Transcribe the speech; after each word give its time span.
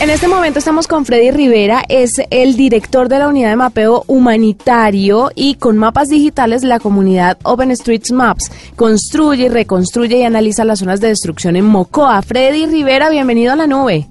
En 0.00 0.10
este 0.10 0.28
momento 0.28 0.60
estamos 0.60 0.86
con 0.86 1.04
Freddy 1.04 1.32
Rivera, 1.32 1.82
es 1.88 2.22
el 2.30 2.56
director 2.56 3.08
de 3.08 3.18
la 3.18 3.26
unidad 3.26 3.50
de 3.50 3.56
mapeo 3.56 4.04
humanitario 4.06 5.32
y 5.34 5.56
con 5.56 5.76
mapas 5.76 6.08
digitales 6.08 6.62
la 6.62 6.78
comunidad 6.78 7.36
OpenStreets 7.42 8.12
Maps 8.12 8.72
construye, 8.76 9.48
reconstruye 9.48 10.18
y 10.18 10.22
analiza 10.22 10.64
las 10.64 10.78
zonas 10.78 11.00
de 11.00 11.08
destrucción 11.08 11.56
en 11.56 11.64
Mocoa. 11.64 12.22
Freddy 12.22 12.66
Rivera, 12.66 13.10
bienvenido 13.10 13.52
a 13.52 13.56
la 13.56 13.66
nube. 13.66 14.06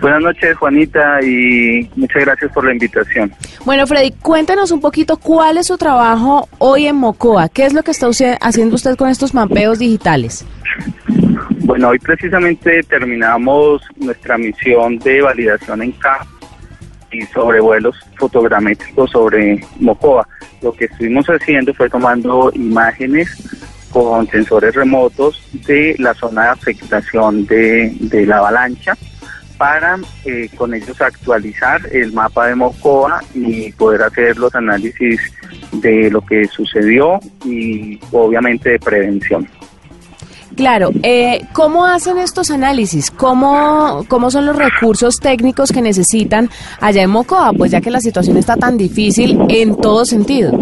Buenas 0.00 0.22
noches, 0.22 0.56
Juanita, 0.56 1.20
y 1.22 1.90
muchas 1.96 2.24
gracias 2.24 2.52
por 2.52 2.64
la 2.64 2.72
invitación. 2.72 3.32
Bueno, 3.64 3.84
Freddy, 3.84 4.12
cuéntenos 4.12 4.70
un 4.70 4.80
poquito 4.80 5.16
cuál 5.16 5.58
es 5.58 5.66
su 5.66 5.76
trabajo 5.76 6.48
hoy 6.58 6.86
en 6.86 6.94
Mocoa. 6.94 7.48
¿Qué 7.48 7.66
es 7.66 7.72
lo 7.72 7.82
que 7.82 7.90
está 7.90 8.08
usted, 8.08 8.36
haciendo 8.40 8.76
usted 8.76 8.94
con 8.94 9.08
estos 9.08 9.34
mapeos 9.34 9.80
digitales? 9.80 10.46
Bueno, 11.68 11.90
hoy 11.90 11.98
precisamente 11.98 12.82
terminamos 12.84 13.82
nuestra 13.96 14.38
misión 14.38 14.98
de 15.00 15.20
validación 15.20 15.82
en 15.82 15.92
campo 15.92 16.48
y 17.12 17.20
sobrevuelos 17.26 17.94
fotogramétricos 18.16 19.10
sobre 19.10 19.60
Mocoa. 19.78 20.26
Lo 20.62 20.72
que 20.72 20.86
estuvimos 20.86 21.26
haciendo 21.26 21.74
fue 21.74 21.90
tomando 21.90 22.50
imágenes 22.54 23.28
con 23.92 24.26
sensores 24.28 24.74
remotos 24.74 25.42
de 25.66 25.94
la 25.98 26.14
zona 26.14 26.44
de 26.44 26.48
afectación 26.48 27.44
de, 27.44 27.94
de 28.00 28.24
la 28.24 28.38
avalancha 28.38 28.94
para 29.58 29.98
eh, 30.24 30.48
con 30.56 30.72
ellos 30.72 30.98
actualizar 31.02 31.82
el 31.92 32.14
mapa 32.14 32.46
de 32.46 32.54
Mocoa 32.54 33.20
y 33.34 33.72
poder 33.72 34.04
hacer 34.04 34.38
los 34.38 34.54
análisis 34.54 35.20
de 35.72 36.10
lo 36.10 36.22
que 36.22 36.46
sucedió 36.46 37.20
y 37.44 38.00
obviamente 38.10 38.70
de 38.70 38.78
prevención. 38.78 39.46
Claro, 40.56 40.90
eh, 41.02 41.44
¿cómo 41.52 41.86
hacen 41.86 42.18
estos 42.18 42.50
análisis? 42.50 43.10
¿Cómo, 43.10 44.04
¿Cómo 44.08 44.30
son 44.30 44.46
los 44.46 44.56
recursos 44.56 45.18
técnicos 45.20 45.70
que 45.70 45.82
necesitan 45.82 46.50
allá 46.80 47.02
en 47.02 47.10
Mocoa? 47.10 47.52
Pues 47.52 47.70
ya 47.70 47.80
que 47.80 47.90
la 47.90 48.00
situación 48.00 48.36
está 48.36 48.56
tan 48.56 48.76
difícil 48.76 49.38
en 49.48 49.76
todo 49.76 50.04
sentido. 50.04 50.52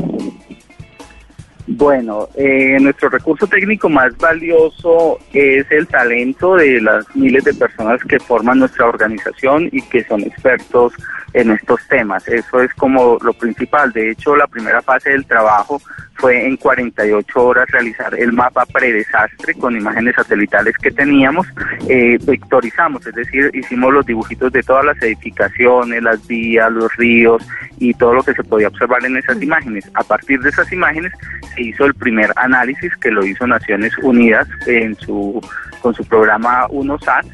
Bueno, 1.69 2.28
eh, 2.37 2.77
nuestro 2.81 3.09
recurso 3.09 3.47
técnico 3.48 3.89
más 3.89 4.17
valioso 4.19 5.19
es 5.33 5.67
el 5.70 5.89
talento 5.89 6.55
de 6.55 6.81
las 6.81 7.05
miles 7.17 7.43
de 7.43 7.55
personas 7.55 8.00
que 8.05 8.21
forman 8.21 8.61
nuestra 8.61 8.87
organización 8.87 9.69
y 9.73 9.83
que 9.83 10.05
son 10.05 10.21
expertos 10.23 10.93
en 11.37 11.51
estos 11.51 11.87
temas. 11.87 12.27
Eso 12.27 12.62
es 12.62 12.73
como 12.75 13.19
lo 13.20 13.34
principal. 13.34 13.92
De 13.92 14.11
hecho, 14.11 14.34
la 14.34 14.47
primera 14.47 14.81
fase 14.81 15.11
del 15.11 15.27
trabajo 15.27 15.81
fue 16.15 16.47
en 16.47 16.56
48 16.56 17.45
horas 17.45 17.69
realizar 17.70 18.19
el 18.19 18.33
mapa 18.33 18.65
predesastre 18.65 19.53
con 19.55 19.77
imágenes 19.77 20.15
satelitales 20.15 20.75
que 20.78 20.91
teníamos, 20.91 21.47
eh, 21.91 22.17
vectorizamos, 22.23 23.06
es 23.06 23.15
decir, 23.15 23.51
hicimos 23.53 23.93
los 23.93 24.06
dibujitos 24.06 24.51
de 24.51 24.62
todas 24.62 24.87
las 24.87 25.03
edificaciones, 25.03 26.03
las 26.03 26.27
vías, 26.27 26.73
los 26.73 26.91
ríos 26.97 27.47
y 27.78 27.93
todo 27.93 28.15
lo 28.15 28.23
que 28.23 28.33
se 28.33 28.43
podía 28.43 28.69
observar 28.69 29.05
en 29.05 29.19
esas 29.19 29.41
imágenes. 29.43 29.91
A 29.93 30.03
partir 30.05 30.41
de 30.41 30.48
esas 30.48 30.73
imágenes 30.73 31.12
se 31.55 31.65
hizo 31.65 31.84
el 31.84 31.94
primer 31.94 32.33
análisis 32.37 32.97
que 32.97 33.10
lo 33.10 33.27
hizo 33.27 33.47
Naciones 33.47 33.93
Unidas 33.99 34.49
en 34.66 34.97
su 34.97 35.39
con 35.83 35.94
su 35.94 36.05
programa 36.06 36.66
UNOSAT 36.71 37.27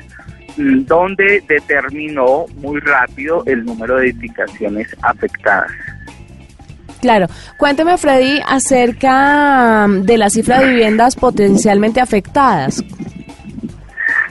donde 0.57 1.43
determinó 1.49 2.47
muy 2.57 2.81
rápido 2.81 3.43
el 3.47 3.65
número 3.65 3.97
de 3.97 4.11
edificaciones 4.11 4.89
afectadas. 5.03 5.71
Claro. 7.03 7.27
Cuénteme, 7.59 7.99
Freddy, 7.99 8.41
acerca 8.47 9.87
mm, 9.89 10.03
de 10.03 10.19
la 10.19 10.31
cifra 10.31 10.61
de 10.61 10.69
viviendas 10.71 11.17
potencialmente 11.17 12.01
afectadas. 12.01 12.83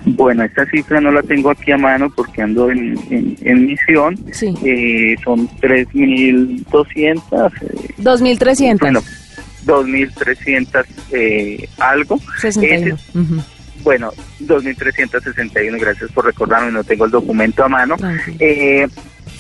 Bueno, 0.05 0.43
esta 0.43 0.65
cifra 0.65 0.99
no 0.99 1.11
la 1.11 1.21
tengo 1.21 1.51
aquí 1.51 1.71
a 1.71 1.77
mano 1.77 2.09
porque 2.09 2.41
ando 2.41 2.71
en, 2.71 2.97
en, 3.09 3.65
misión. 3.65 4.17
Sí. 4.31 4.53
Eh, 4.63 5.15
son 5.23 5.47
3.200. 5.59 7.51
Eh, 7.61 7.93
2.300. 7.99 8.79
Bueno, 8.79 9.01
2.300 9.65 10.85
eh, 11.11 11.69
algo. 11.77 12.17
61. 12.39 12.95
Ese, 12.95 13.17
uh 13.17 13.21
-huh. 13.21 13.43
Bueno, 13.83 14.11
2.361, 14.41 15.79
gracias 15.79 16.11
por 16.11 16.25
recordarme, 16.25 16.71
no 16.71 16.83
tengo 16.83 17.05
el 17.05 17.11
documento 17.11 17.63
a 17.63 17.69
mano. 17.69 17.95
Eh, 18.39 18.87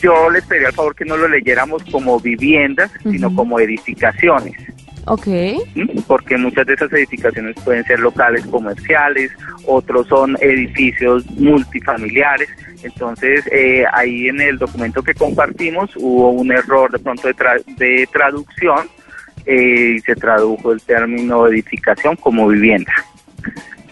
yo 0.01 0.29
les 0.29 0.43
pedí 0.45 0.65
al 0.65 0.73
favor 0.73 0.95
que 0.95 1.05
no 1.05 1.15
lo 1.15 1.27
leyéramos 1.27 1.83
como 1.91 2.19
viviendas, 2.19 2.91
uh 2.91 3.09
-huh. 3.09 3.11
sino 3.11 3.35
como 3.35 3.59
edificaciones. 3.59 4.55
Ok. 5.05 5.27
Porque 6.07 6.37
muchas 6.37 6.65
de 6.67 6.73
esas 6.73 6.91
edificaciones 6.93 7.55
pueden 7.63 7.83
ser 7.85 7.99
locales 7.99 8.45
comerciales, 8.45 9.31
otros 9.65 10.07
son 10.07 10.37
edificios 10.41 11.25
multifamiliares. 11.31 12.49
Entonces, 12.83 13.43
eh, 13.51 13.83
ahí 13.93 14.27
en 14.27 14.41
el 14.41 14.57
documento 14.57 15.01
que 15.01 15.13
compartimos 15.13 15.91
hubo 15.97 16.31
un 16.31 16.51
error 16.51 16.91
de 16.91 16.99
pronto 16.99 17.27
de, 17.27 17.33
tra 17.33 17.55
de 17.77 18.07
traducción 18.11 18.89
eh, 19.45 19.95
y 19.97 19.99
se 20.01 20.15
tradujo 20.15 20.71
el 20.71 20.81
término 20.81 21.47
edificación 21.47 22.15
como 22.15 22.47
vivienda. 22.47 22.93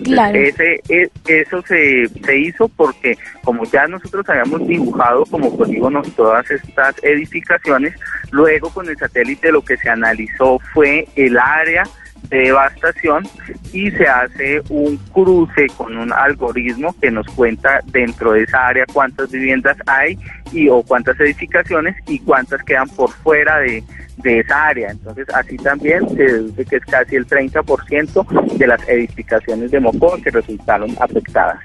Claro. 0.03 0.37
Ese, 0.37 0.79
es, 0.87 1.09
eso 1.27 1.61
se, 1.63 2.07
se 2.07 2.37
hizo 2.37 2.69
porque 2.69 3.17
como 3.43 3.65
ya 3.65 3.87
nosotros 3.87 4.27
habíamos 4.29 4.65
dibujado 4.67 5.25
como 5.25 5.55
polígonos 5.57 6.13
todas 6.15 6.49
estas 6.49 6.95
edificaciones, 7.03 7.93
luego 8.31 8.69
con 8.69 8.87
el 8.87 8.97
satélite 8.97 9.51
lo 9.51 9.61
que 9.61 9.77
se 9.77 9.89
analizó 9.89 10.59
fue 10.73 11.07
el 11.15 11.37
área 11.37 11.83
de 12.29 12.37
devastación 12.37 13.27
y 13.73 13.89
se 13.91 14.05
hace 14.07 14.61
un 14.69 14.97
cruce 15.11 15.67
con 15.77 15.97
un 15.97 16.11
algoritmo 16.13 16.95
que 17.01 17.11
nos 17.11 17.27
cuenta 17.27 17.79
dentro 17.87 18.33
de 18.33 18.43
esa 18.43 18.67
área 18.67 18.85
cuántas 18.91 19.31
viviendas 19.31 19.77
hay 19.87 20.17
y 20.51 20.69
o 20.69 20.83
cuántas 20.83 21.19
edificaciones 21.19 21.95
y 22.07 22.19
cuántas 22.19 22.61
quedan 22.63 22.89
por 22.89 23.11
fuera 23.11 23.59
de, 23.59 23.83
de 24.17 24.39
esa 24.39 24.67
área. 24.67 24.91
Entonces, 24.91 25.27
así 25.33 25.57
también 25.57 26.07
se 26.09 26.23
deduce 26.23 26.65
que 26.65 26.75
es 26.75 26.85
casi 26.85 27.15
el 27.15 27.27
30% 27.27 28.57
de 28.57 28.67
las 28.67 28.87
edificaciones 28.87 29.71
de 29.71 29.79
Mocoa 29.79 30.19
que 30.21 30.31
resultaron 30.31 30.95
afectadas. 30.99 31.59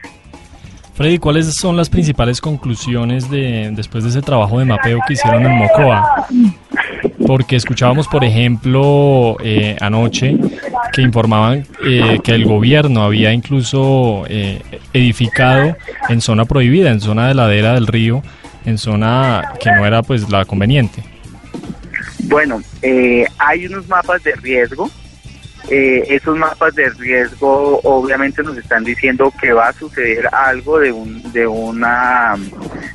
Freddy, 0.95 1.19
¿cuáles 1.19 1.53
son 1.57 1.77
las 1.77 1.91
principales 1.91 2.41
conclusiones 2.41 3.29
de 3.29 3.73
después 3.75 4.05
de 4.05 4.11
ese 4.11 4.23
trabajo 4.23 4.61
de 4.61 4.65
mapeo 4.65 5.01
que 5.07 5.15
hicieron 5.15 5.45
en 5.45 5.53
Mocoa? 5.53 6.27
Porque 7.27 7.57
escuchábamos, 7.57 8.09
por 8.09 8.25
ejemplo, 8.25 9.37
eh, 9.43 9.77
anoche 9.81 10.37
que 10.93 11.03
informaban 11.03 11.67
eh, 11.85 12.21
que 12.23 12.33
el 12.33 12.45
gobierno 12.45 13.03
había 13.03 13.33
incluso 13.33 14.25
eh, 14.29 14.63
edificado 14.93 15.77
en 16.09 16.21
zona 16.21 16.45
prohibida, 16.45 16.91
en 16.91 17.01
zona 17.01 17.29
de 17.29 17.35
ladera 17.35 17.75
del 17.75 17.87
río, 17.87 18.23
en 18.65 18.79
zona 18.79 19.53
que 19.61 19.71
no 19.73 19.87
era 19.87 20.03
pues 20.03 20.29
la 20.31 20.45
conveniente. 20.45 21.03
Bueno, 22.25 22.61
eh, 22.83 23.27
hay 23.39 23.67
unos 23.67 23.89
mapas 23.89 24.23
de 24.23 24.35
riesgo. 24.37 24.91
Eh, 25.71 26.05
esos 26.09 26.37
mapas 26.37 26.75
de 26.75 26.91
riesgo 26.91 27.81
obviamente 27.85 28.43
nos 28.43 28.57
están 28.57 28.85
diciendo 28.85 29.33
que 29.41 29.53
va 29.53 29.69
a 29.69 29.73
suceder 29.73 30.29
algo 30.31 30.79
de, 30.79 30.93
un, 30.93 31.33
de, 31.33 31.47
una, 31.47 32.35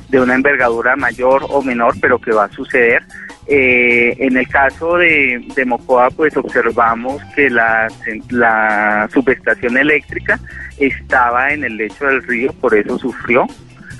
de 0.08 0.20
una 0.20 0.34
envergadura 0.34 0.94
mayor 0.94 1.46
o 1.48 1.62
menor, 1.62 1.94
pero 2.00 2.20
que 2.20 2.32
va 2.32 2.44
a 2.44 2.52
suceder. 2.52 3.02
Eh, 3.52 4.14
en 4.20 4.36
el 4.36 4.46
caso 4.46 4.96
de, 4.96 5.44
de, 5.56 5.64
Mocoa, 5.64 6.08
pues 6.10 6.36
observamos 6.36 7.20
que 7.34 7.50
la, 7.50 7.88
la 8.28 9.08
subestación 9.12 9.76
eléctrica 9.76 10.38
estaba 10.78 11.52
en 11.52 11.64
el 11.64 11.76
lecho 11.76 12.06
del 12.06 12.22
río, 12.22 12.52
por 12.52 12.76
eso 12.76 12.96
sufrió. 12.96 13.48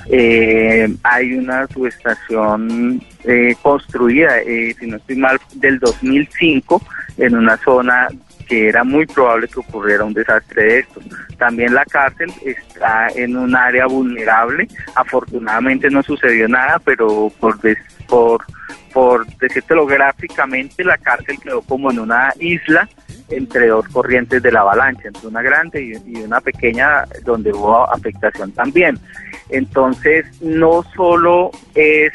Eh, 0.07 0.89
hay 1.03 1.35
una 1.35 1.67
subestación 1.67 3.03
eh, 3.25 3.55
construida, 3.61 4.39
eh, 4.41 4.75
si 4.79 4.87
no 4.87 4.97
estoy 4.97 5.17
mal, 5.17 5.39
del 5.55 5.79
2005 5.79 6.81
en 7.19 7.37
una 7.37 7.57
zona 7.59 8.09
que 8.49 8.69
era 8.69 8.83
muy 8.83 9.07
probable 9.07 9.47
que 9.47 9.61
ocurriera 9.61 10.05
un 10.05 10.15
desastre 10.15 10.63
de 10.63 10.79
estos. 10.81 11.05
También 11.39 11.75
la 11.75 11.85
cárcel 11.85 12.33
está 12.45 13.09
en 13.15 13.37
un 13.37 13.55
área 13.55 13.87
vulnerable. 13.87 14.67
Afortunadamente 14.97 15.89
no 15.91 16.03
sucedió 16.03 16.49
nada, 16.49 16.81
pero 16.85 17.33
por, 17.39 17.61
des, 17.61 17.79
por, 18.09 18.45
por 18.93 19.27
decírtelo 19.37 19.87
gráficamente, 19.87 20.85
la 20.85 20.99
cárcel 20.99 21.39
quedó 21.41 21.63
como 21.63 21.91
en 21.91 21.99
una 22.01 22.33
isla 22.39 22.89
entre 23.29 23.69
dos 23.69 23.89
corrientes 23.89 24.43
de 24.43 24.53
la 24.53 24.61
avalancha, 24.61 25.09
entre 25.09 25.29
una 25.29 25.43
grande 25.43 25.83
y, 25.83 26.19
y 26.19 26.23
una 26.23 26.41
pequeña 26.41 27.05
donde 27.25 27.53
hubo 27.53 27.89
afectación 27.93 28.53
también. 28.53 28.99
Entonces, 29.51 30.27
no 30.41 30.85
solo 30.95 31.51
es 31.75 32.13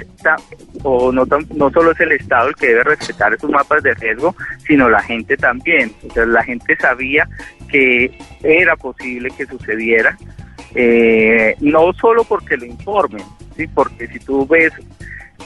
o 0.84 1.12
no, 1.12 1.26
no 1.26 1.70
solo 1.72 1.92
es 1.92 2.00
el 2.00 2.14
Estado 2.14 2.50
el 2.50 2.56
que 2.56 2.68
debe 2.68 2.84
respetar 2.84 3.34
esos 3.34 3.50
mapas 3.50 3.84
de 3.84 3.94
riesgo, 3.94 4.36
sino 4.66 4.90
la 4.90 5.02
gente 5.02 5.36
también. 5.36 5.92
Entonces, 6.02 6.28
la 6.28 6.44
gente 6.44 6.76
sabía 6.78 7.28
que 7.70 8.18
era 8.42 8.76
posible 8.76 9.30
que 9.38 9.46
sucediera, 9.46 10.18
eh, 10.76 11.56
no 11.60 11.92
solo 11.94 12.24
porque 12.24 12.58
lo 12.58 12.66
informen, 12.66 13.24
¿sí? 13.56 13.68
porque 13.68 14.08
si 14.08 14.20
tú 14.20 14.46
ves, 14.48 14.72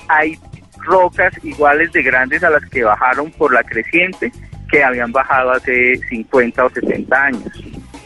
hay 0.08 0.38
rocas 0.84 1.34
iguales 1.44 1.92
de 1.92 2.04
grandes 2.04 2.44
a 2.44 2.50
las 2.50 2.64
que 2.66 2.84
bajaron 2.84 3.32
por 3.32 3.54
la 3.54 3.64
creciente 3.64 4.32
que 4.70 4.84
habían 4.84 5.12
bajado 5.12 5.52
hace 5.52 5.98
50 6.10 6.66
o 6.66 6.70
70 6.70 7.24
años. 7.24 7.52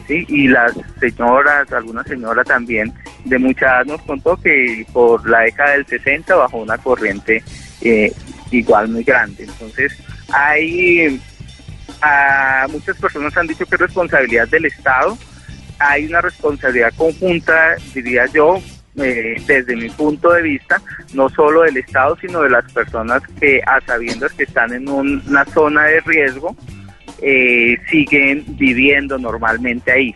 ¿sí? 0.08 0.25
Y 0.28 0.48
las 0.48 0.74
señoras, 1.00 1.72
alguna 1.72 2.04
señora 2.04 2.44
también 2.44 2.94
de 3.25 3.38
mucha 3.38 3.66
edad 3.66 3.86
nos 3.86 4.02
contó 4.02 4.38
que 4.38 4.86
por 4.92 5.28
la 5.30 5.42
década 5.42 5.72
del 5.72 5.86
60 5.86 6.36
bajó 6.36 6.58
una 6.58 6.78
corriente 6.78 7.44
eh, 7.81 8.12
igual 8.52 8.90
muy 8.90 9.04
grande. 9.04 9.44
Entonces, 9.44 9.94
hay 10.31 11.19
a, 12.02 12.68
muchas 12.69 12.98
personas 12.98 13.36
han 13.38 13.48
dicho 13.48 13.66
que 13.66 13.76
es 13.76 13.81
responsabilidad 13.81 14.48
del 14.48 14.66
Estado, 14.66 15.18
hay 15.80 16.06
una 16.06 16.22
responsabilidad 16.22 16.94
conjunta, 16.96 17.76
diría 17.94 18.26
yo, 18.28 18.62
eh, 18.95 19.42
desde 19.48 19.75
mi 19.75 19.90
punto 19.90 20.31
de 20.31 20.42
vista, 20.42 20.81
no 21.13 21.30
solo 21.30 21.62
del 21.62 21.78
Estado, 21.78 22.18
sino 22.22 22.42
de 22.42 22.50
las 22.50 22.72
personas 22.72 23.22
que, 23.40 23.62
a 23.66 23.81
sabiendas 23.81 24.34
que 24.34 24.44
están 24.44 24.74
en 24.74 24.88
una 24.90 25.45
zona 25.45 25.84
de 25.86 26.01
riesgo, 26.01 26.56
eh, 27.22 27.78
siguen 27.90 28.44
viviendo 28.57 29.18
normalmente 29.18 29.92
ahí. 29.92 30.16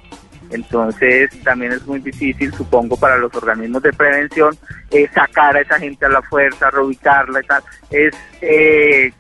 Entonces 0.50 1.30
también 1.44 1.74
es 1.74 1.86
muy 1.86 2.00
difícil, 2.00 2.54
supongo, 2.54 2.98
para 2.98 3.18
los 3.18 3.34
organismos 3.36 3.82
de 3.84 3.92
prevención 3.94 4.58
eh, 4.92 5.08
sacar 5.14 5.56
a 5.56 5.62
esa 5.62 5.80
gente 5.80 6.06
a 6.06 6.10
la 6.10 6.22
fuerza, 6.22 6.70
reubicarla 6.70 7.42
y 7.42 7.48
tal. 7.48 7.64
Es 7.90 8.16
eh, 8.42 9.12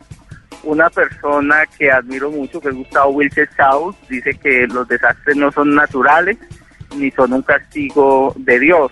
una 0.63 0.89
persona 0.89 1.65
que 1.77 1.92
admiro 1.92 2.31
mucho, 2.31 2.62
que 2.62 2.69
es 2.69 2.75
Gustavo 2.75 3.12
Wilches 3.12 3.50
Chaus, 3.56 3.95
dice 4.09 4.33
que 4.36 4.68
los 4.68 4.88
desastres 4.88 5.36
no 5.36 5.51
son 5.51 5.75
naturales 5.75 6.38
ni 6.95 7.12
son 7.12 7.33
un 7.33 7.42
castigo 7.42 8.33
de 8.38 8.59
Dios, 8.59 8.92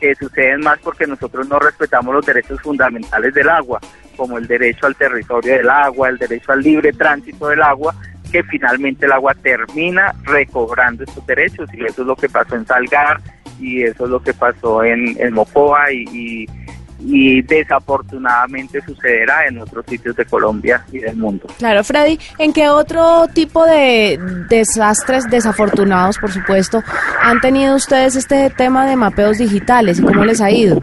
que 0.00 0.14
suceden 0.14 0.60
más 0.60 0.78
porque 0.80 1.06
nosotros 1.06 1.48
no 1.48 1.58
respetamos 1.58 2.14
los 2.14 2.26
derechos 2.26 2.60
fundamentales 2.60 3.34
del 3.34 3.48
agua, 3.48 3.80
como 4.16 4.38
el 4.38 4.46
derecho 4.46 4.86
al 4.86 4.96
territorio 4.96 5.56
del 5.56 5.70
agua, 5.70 6.08
el 6.08 6.18
derecho 6.18 6.52
al 6.52 6.62
libre 6.62 6.92
tránsito 6.92 7.48
del 7.48 7.62
agua, 7.62 7.94
que 8.30 8.42
finalmente 8.42 9.06
el 9.06 9.12
agua 9.12 9.34
termina 9.34 10.14
recobrando 10.24 11.04
estos 11.04 11.26
derechos. 11.26 11.68
Y 11.72 11.84
eso 11.84 12.02
es 12.02 12.08
lo 12.08 12.16
que 12.16 12.28
pasó 12.28 12.56
en 12.56 12.66
Salgar 12.66 13.20
y 13.58 13.82
eso 13.82 14.04
es 14.04 14.10
lo 14.10 14.22
que 14.22 14.34
pasó 14.34 14.84
en, 14.84 15.16
en 15.18 15.34
Mocoa 15.34 15.92
y, 15.92 16.04
y 16.12 16.46
desafortunadamente 16.98 18.80
sucederá 18.84 19.46
en 19.46 19.58
otros 19.58 19.84
sitios 19.86 20.16
de 20.16 20.24
Colombia 20.24 20.84
y 20.92 20.98
del 20.98 21.16
mundo. 21.16 21.46
Claro, 21.58 21.84
Freddy, 21.84 22.18
¿en 22.38 22.52
qué 22.52 22.68
otro 22.68 23.28
tipo 23.32 23.64
de 23.64 24.18
desastres 24.48 25.28
desafortunados, 25.30 26.18
por 26.18 26.32
supuesto, 26.32 26.82
han 27.22 27.40
tenido 27.40 27.76
ustedes 27.76 28.16
este 28.16 28.50
tema 28.50 28.86
de 28.86 28.96
mapeos 28.96 29.38
digitales 29.38 30.00
y 30.00 30.02
cómo 30.02 30.24
les 30.24 30.40
ha 30.40 30.50
ido? 30.50 30.82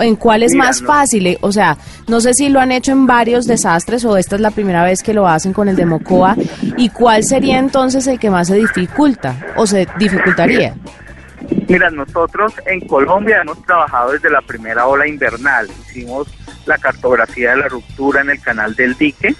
¿En 0.00 0.14
cuál 0.14 0.44
es 0.44 0.54
más 0.54 0.80
fácil? 0.80 1.38
O 1.40 1.50
sea, 1.50 1.76
no 2.06 2.20
sé 2.20 2.34
si 2.34 2.48
lo 2.48 2.60
han 2.60 2.70
hecho 2.70 2.92
en 2.92 3.06
varios 3.06 3.46
desastres 3.46 4.04
o 4.04 4.16
esta 4.16 4.36
es 4.36 4.40
la 4.40 4.52
primera 4.52 4.84
vez 4.84 5.02
que 5.02 5.12
lo 5.12 5.26
hacen 5.26 5.52
con 5.52 5.68
el 5.68 5.74
de 5.74 5.86
Mocoa. 5.86 6.36
¿Y 6.76 6.90
cuál 6.90 7.24
sería 7.24 7.58
entonces 7.58 8.06
el 8.06 8.18
que 8.20 8.30
más 8.30 8.46
se 8.46 8.54
dificulta 8.54 9.34
o 9.56 9.66
se 9.66 9.88
dificultaría? 9.98 10.74
Mira, 10.74 11.07
nosotros 11.92 12.54
en 12.66 12.80
Colombia 12.80 13.42
hemos 13.42 13.62
trabajado 13.64 14.12
desde 14.12 14.30
la 14.30 14.40
primera 14.40 14.86
ola 14.86 15.06
invernal. 15.06 15.68
Hicimos 15.68 16.28
la 16.66 16.78
cartografía 16.78 17.50
de 17.50 17.56
la 17.58 17.68
ruptura 17.68 18.22
en 18.22 18.30
el 18.30 18.40
canal 18.40 18.74
del 18.74 18.96
dique, 18.96 19.34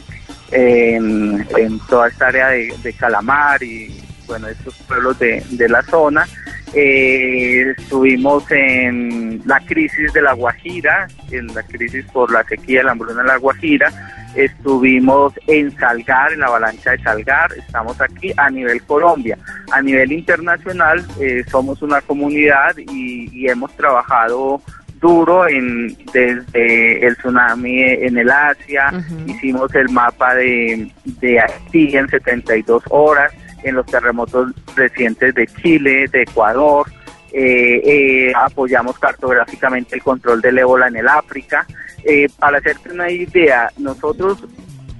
en, 0.50 1.46
toda 1.88 2.08
esta 2.08 2.28
área 2.28 2.48
de, 2.48 2.94
Calamar 2.98 3.62
y 3.62 4.02
bueno, 4.26 4.48
estos 4.48 4.75
pueblos 4.86 5.19
de, 5.19 5.42
de 5.50 5.69
la 5.69 5.82
zona. 5.82 6.26
Eh, 6.75 7.75
estuvimos 7.78 8.44
en 8.50 9.40
la 9.46 9.60
crisis 9.60 10.12
de 10.12 10.20
la 10.20 10.34
Guajira, 10.34 11.08
en 11.30 11.46
la 11.54 11.62
crisis 11.62 12.04
por 12.12 12.30
la 12.30 12.44
sequía, 12.44 12.82
la 12.82 12.92
hambruna 12.92 13.22
de 13.22 13.28
la 13.28 13.36
Guajira. 13.38 13.90
Estuvimos 14.34 15.32
en 15.46 15.75
Salgar, 15.78 16.32
en 16.32 16.40
la 16.40 16.46
avalancha 16.46 16.90
de 16.90 17.02
Salgar. 17.02 17.52
Estamos 17.56 17.98
aquí 18.00 18.32
a 18.36 18.50
nivel 18.50 18.82
Colombia. 18.82 19.38
A 19.72 19.82
nivel 19.82 20.12
internacional, 20.12 21.04
eh, 21.20 21.44
somos 21.50 21.82
una 21.82 22.00
comunidad 22.00 22.76
y, 22.76 23.46
hemos 23.48 23.74
trabajado 23.76 24.60
duro 25.00 25.48
en 25.48 25.96
desde 26.12 27.06
el 27.06 27.16
tsunami 27.16 27.82
en 27.82 28.18
el 28.18 28.30
Asia, 28.30 28.92
hicimos 29.26 29.74
el 29.74 29.88
mapa 29.90 30.34
de, 30.34 30.90
de 31.04 31.40
Haití 31.40 31.96
en 31.96 32.08
72 32.08 32.82
horas, 32.90 33.32
en 33.62 33.76
los 33.76 33.86
terremotos 33.86 34.52
recientes 34.74 35.34
de 35.34 35.46
Chile, 35.46 36.06
de 36.10 36.22
Ecuador, 36.22 36.86
eh, 37.32 37.82
eh, 37.84 38.32
apoyamos 38.34 38.98
cartográficamente 38.98 39.96
el 39.96 40.02
control 40.02 40.40
del 40.40 40.58
ébola 40.58 40.88
en 40.88 40.96
el 40.96 41.08
África. 41.08 41.66
Eh, 42.04 42.28
para 42.38 42.58
hacerte 42.58 42.90
una 42.90 43.10
idea, 43.10 43.70
nosotros 43.76 44.44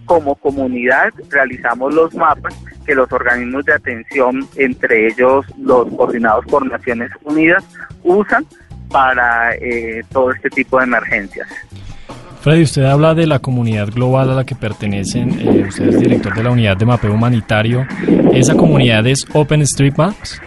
como 0.09 0.35
comunidad 0.35 1.13
realizamos 1.31 1.95
los 1.95 2.13
mapas 2.15 2.53
que 2.85 2.97
los 2.97 3.13
organismos 3.13 3.65
de 3.67 3.75
atención, 3.75 4.49
entre 4.57 5.07
ellos 5.09 5.47
los 5.59 5.87
coordinados 5.95 6.45
por 6.47 6.67
Naciones 6.67 7.11
Unidas, 7.23 7.63
usan 8.03 8.45
para 8.91 9.51
todo 10.11 10.33
este 10.33 10.49
tipo 10.51 10.79
de 10.79 10.85
emergencias. 10.85 11.47
Freddy, 12.41 12.63
usted 12.63 12.85
habla 12.85 13.15
de 13.15 13.27
la 13.27 13.41
comunidad 13.41 13.89
global 13.89 14.31
a 14.31 14.35
la 14.35 14.45
que 14.45 14.55
pertenecen, 14.55 15.41
eh, 15.41 15.67
usted 15.69 15.89
es 15.89 16.01
director 16.01 16.35
de 16.35 16.45
la 16.45 16.51
unidad 16.51 16.77
de 16.77 16.87
mapeo 16.87 17.13
humanitario. 17.13 17.87
¿Esa 18.33 18.55
comunidad 18.55 19.07
es 19.07 19.27
OpenStreetMaps? 19.33 20.41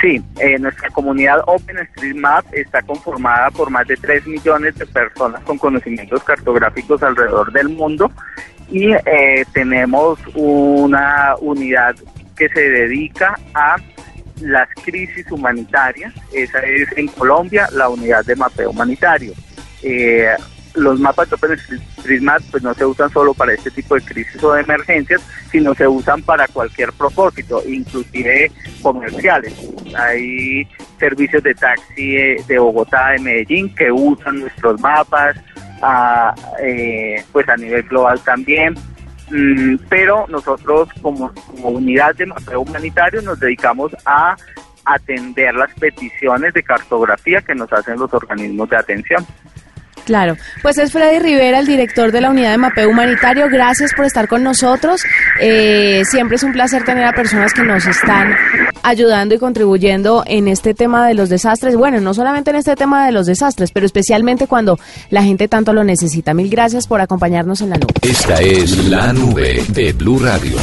Sí, 0.00 0.22
eh, 0.40 0.58
nuestra 0.58 0.88
comunidad 0.90 1.40
OpenStreetMap 1.46 2.46
está 2.52 2.82
conformada 2.82 3.50
por 3.50 3.70
más 3.70 3.86
de 3.86 3.96
3 3.96 4.26
millones 4.26 4.76
de 4.76 4.86
personas 4.86 5.42
con 5.44 5.58
conocimientos 5.58 6.22
cartográficos 6.24 7.02
alrededor 7.02 7.52
del 7.52 7.68
mundo 7.68 8.10
y 8.68 8.92
eh, 8.92 9.44
tenemos 9.52 10.18
una 10.34 11.34
unidad 11.40 11.94
que 12.36 12.48
se 12.48 12.60
dedica 12.60 13.38
a 13.54 13.76
las 14.40 14.68
crisis 14.84 15.30
humanitarias. 15.30 16.12
Esa 16.32 16.60
es 16.60 16.88
en 16.96 17.08
Colombia 17.08 17.68
la 17.72 17.88
unidad 17.88 18.24
de 18.24 18.36
mapeo 18.36 18.70
humanitario. 18.70 19.32
Eh, 19.82 20.28
los 20.74 20.98
mapas 20.98 21.30
de 21.30 21.36
OpenStreetMap 21.36 22.42
pues 22.50 22.62
no 22.62 22.74
se 22.74 22.84
usan 22.84 23.10
solo 23.10 23.32
para 23.32 23.54
este 23.54 23.70
tipo 23.70 23.94
de 23.94 24.02
crisis 24.02 24.42
o 24.42 24.54
de 24.54 24.62
emergencias, 24.62 25.22
sino 25.52 25.74
se 25.74 25.86
usan 25.86 26.20
para 26.22 26.48
cualquier 26.48 26.92
propósito, 26.92 27.62
inclusive 27.66 28.50
comerciales. 28.82 29.54
Hay 29.96 30.66
servicios 30.98 31.42
de 31.44 31.54
taxi 31.54 32.16
de 32.46 32.58
Bogotá, 32.58 33.10
de 33.10 33.20
Medellín, 33.20 33.72
que 33.74 33.92
usan 33.92 34.40
nuestros 34.40 34.80
mapas, 34.80 35.36
a, 35.84 36.34
eh, 36.62 37.22
pues 37.30 37.48
a 37.48 37.56
nivel 37.56 37.82
global 37.84 38.18
también. 38.20 38.74
Mm, 39.30 39.76
pero 39.88 40.26
nosotros 40.28 40.88
como, 41.00 41.32
como 41.32 41.68
unidad 41.70 42.14
de 42.14 42.26
mapeo 42.26 42.60
humanitario 42.60 43.22
nos 43.22 43.40
dedicamos 43.40 43.94
a 44.04 44.36
atender 44.84 45.54
las 45.54 45.72
peticiones 45.74 46.52
de 46.52 46.62
cartografía 46.62 47.40
que 47.40 47.54
nos 47.54 47.72
hacen 47.72 47.98
los 47.98 48.12
organismos 48.12 48.68
de 48.70 48.76
atención. 48.76 49.26
Claro, 50.04 50.36
pues 50.62 50.78
es 50.78 50.92
Freddy 50.92 51.18
Rivera, 51.18 51.58
el 51.58 51.66
director 51.66 52.12
de 52.12 52.20
la 52.20 52.30
unidad 52.30 52.50
de 52.50 52.58
mapeo 52.58 52.90
humanitario. 52.90 53.48
Gracias 53.48 53.92
por 53.94 54.04
estar 54.04 54.28
con 54.28 54.42
nosotros. 54.42 55.02
Eh, 55.40 56.02
siempre 56.10 56.36
es 56.36 56.42
un 56.42 56.52
placer 56.52 56.84
tener 56.84 57.04
a 57.04 57.12
personas 57.12 57.52
que 57.54 57.62
nos 57.62 57.86
están 57.86 58.34
ayudando 58.82 59.34
y 59.34 59.38
contribuyendo 59.38 60.22
en 60.26 60.48
este 60.48 60.74
tema 60.74 61.06
de 61.06 61.14
los 61.14 61.28
desastres. 61.28 61.74
Bueno, 61.76 62.00
no 62.00 62.14
solamente 62.14 62.50
en 62.50 62.56
este 62.56 62.76
tema 62.76 63.06
de 63.06 63.12
los 63.12 63.26
desastres, 63.26 63.72
pero 63.72 63.86
especialmente 63.86 64.46
cuando 64.46 64.78
la 65.10 65.22
gente 65.22 65.48
tanto 65.48 65.72
lo 65.72 65.84
necesita. 65.84 66.34
Mil 66.34 66.50
gracias 66.50 66.86
por 66.86 67.00
acompañarnos 67.00 67.60
en 67.62 67.70
la 67.70 67.76
nube. 67.76 67.94
Esta 68.02 68.40
es 68.40 68.86
la 68.88 69.12
nube 69.12 69.64
de 69.68 69.92
Blue 69.92 70.18
Radio. 70.18 70.56